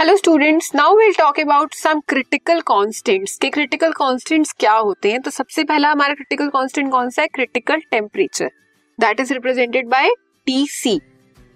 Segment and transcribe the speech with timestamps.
[0.00, 5.20] Hello students now will talk about some critical constants के critical constants क्या होते हैं?
[5.22, 7.28] तो सबसे पहला हमारा क्रिटिकल कांस्टेंट कौन सा है?
[7.28, 8.50] Critical temperature
[8.98, 10.08] that is represented by
[10.46, 10.94] TC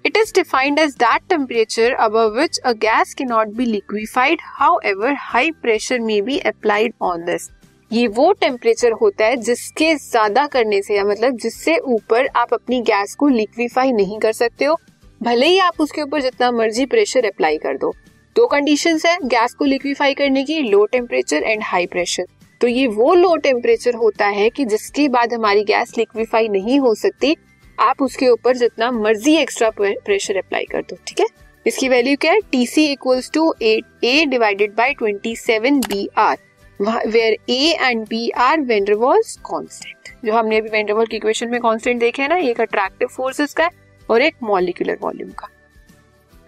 [0.04, 4.40] it is defined as that temperature above which a gas can not be liquefied
[4.86, 7.50] however high pressure may be applied on this
[7.90, 12.80] ये वो temperature होता है जिसके ज़्यादा करने से या मतलब जिससे ऊपर आप अपनी
[12.84, 14.78] गैस को लिक्विफाई नहीं कर सकते हो।
[15.20, 17.94] भले ही आप उसके ऊपर जितना मर्ज़ी प्रेशर अप्लाई कर दो।
[18.36, 22.24] दो कंडीशन है गैस को लिक्विफाई करने की low temperature and high pressure
[22.60, 26.94] तो ये वो लो टेम्परेचर होता है कि जिसके बाद हमारी गैस लिक्विफाई नहीं हो
[26.94, 27.36] सकती,
[27.78, 31.26] आप उसके ऊपर जितना मर्ज़ी एक्स्ट्रा प्रेशर अप्लाई कर दो, ठीक है?
[31.66, 32.40] इसकी वैल्यू क्या है?
[32.52, 36.36] T C equals to eight A divided by twenty seven B R
[36.80, 42.00] where A and B are van der Waals constant जो हमने अभी वेंडरवॉल की इक्वेशन में कांस्टेंट
[42.00, 43.68] देखे है ना एक अट्रैक्टिव फोर्सेस का
[44.08, 45.48] और एक मॉलिकुलर वॉल्यूम का।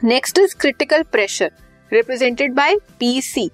[0.03, 1.51] Next is critical pressure
[1.91, 3.51] represented by PC.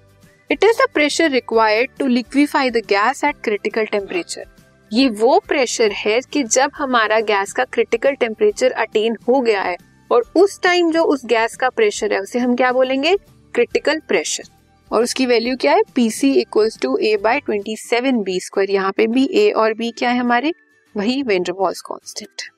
[0.49, 4.45] It is the pressure required to liquefy the gas at critical temperature.
[4.91, 9.75] ये वो प्रेशर है कि जब हमारा गैस का क्रिटिकल टेम्परेचर अटेन हो गया है,
[10.11, 13.15] और उस टाइम जो उस गैस का प्रेशर है, उसे हम क्या बोलेंगे?
[13.53, 14.43] क्रिटिकल प्रेशर
[14.91, 15.81] और उसकी वैल्यू क्या है?
[15.95, 19.73] P C equals to A by twenty seven B square यहाँ पे भी ए और
[19.73, 20.53] बी क्या है हमारे?
[20.95, 22.51] वही van der Waals constant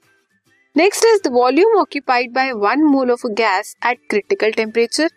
[0.75, 5.09] next is the volume occupied by one mole of gas at critical temperature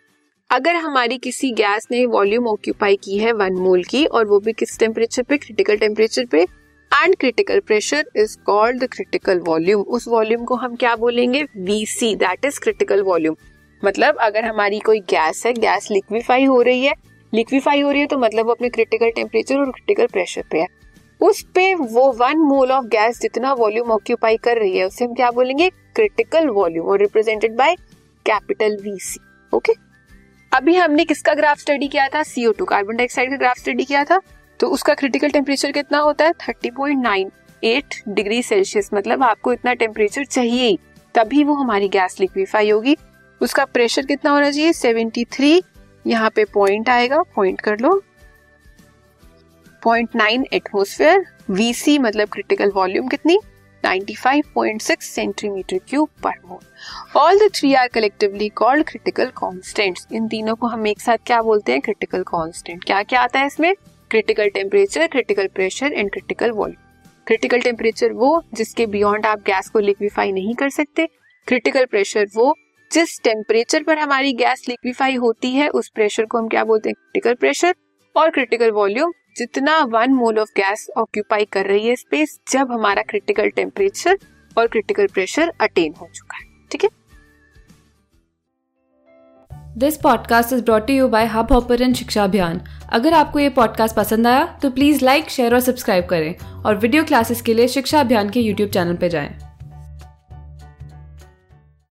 [0.49, 4.53] अगर हमारी किसी गैस ने वॉल्यूम ऑक्यूपाई की है वन मोल की, और वो भी
[4.53, 5.37] किस टेम्परेचर पे?
[5.37, 10.95] क्रिटिकल टेम्परेचर पे and critical pressure is called critical volume उस वॉल्यूम को हम क्या
[10.95, 11.43] बोलेंगे?
[11.43, 13.35] VC that is critical volume
[13.83, 16.93] मतलब अगर हमारी कोई गैस है, गैस लिक्विफाई हो रही है,
[17.33, 20.67] लिक्विफाई हो रही है तो मतलब वो अपने क्रिटिकल टेम्परेचर और क्रिटिकल प्रेशर पे है।
[21.21, 25.13] उस पे वो वन मोल ऑफ़ गैस जितना वॉल्यूम ऑक्यूपाई कर रही है, उसे हम
[25.13, 25.69] क्या बोलेंगे?
[25.69, 27.75] क्रिटिकल वॉल्यूम और represented by
[28.25, 29.19] capital VC
[29.53, 29.73] okay
[30.51, 32.21] अभी हमने किसका ग्राफ स्टडी किया था?
[32.23, 34.19] सीओ टू कार्बन डाइऑक्साइड का ग्राफ स्टडी किया था।
[34.59, 36.33] तो उसका क्रिटिकल टेम्परेचर कितना होता है?
[36.41, 37.31] Thirty point nine
[37.63, 40.77] eight degree Celsius मतलब आपको इतना टेम्परेचर चाहिए
[41.15, 42.95] तभी वो हमारी गैस लिक्विफाई होगी।
[43.41, 44.73] उसका प्रेशर कितना होना चाहिए?
[44.73, 45.61] सेवेंटी थ्री
[46.05, 48.01] यहाँ पे पॉइंट आएगा। पॉइंट कर लो।
[49.81, 53.39] पॉइंट नाइन एटमोस्फेयर वीसी मतलब क्रिटिकल वॉल्यूम कितनी?
[53.85, 60.55] 95.6 सेंटीमीटर क्यूब पर mole all the three are collectively called critical constants इन तीनों
[60.55, 61.81] को हम एक साथ क्या बोलते हैं?
[61.81, 63.73] क्रिटिकल कॉन्स्टेंट क्या क्या आता है इसमें?
[64.09, 66.85] Critical temperature critical pressure and critical volume
[67.27, 71.07] critical temperature वो जिसके बियॉन्ड आप गैस को लिक्विफाई नहीं कर सकते.
[71.47, 72.55] क्रिटिकल प्रेशर वो
[72.91, 76.93] जिस टेम्परेचर पर हमारी गैस लिक्विफाई होती है, उस प्रेशर को हम क्या बोलते हैं?
[76.93, 77.75] क्रिटिकल प्रेशर
[78.15, 83.01] और क्रिटिकल वॉल्यूम जितना one mole of gas occupy कर रही है स्पेस जब हमारा
[83.01, 84.17] क्रिटिकल टेम्परेचर
[84.57, 86.89] और क्रिटिकल प्रेशर अटेन हो चुका है, ठीक है
[89.77, 92.61] this podcast is brought you by Hubhopper शिक्षा अभियान
[92.93, 96.35] अगर आपको ये पॉडकास्ट पसंद आया तो प्लीज़ लाइक शेयर और सब्सक्राइब करें
[96.65, 99.48] और वीडियो क्लासेस के लिए शिक्षा अभियान के यूट्यूब चैनल पर जाएँ।